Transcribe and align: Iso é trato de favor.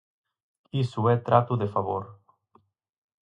Iso 0.83 1.01
é 1.15 1.17
trato 1.27 1.53
de 1.61 1.67
favor. 1.75 2.03